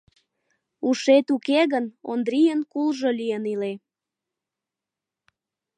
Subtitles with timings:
[0.87, 3.73] Ушет уке гын, Ондрийын кулжо лийын иле.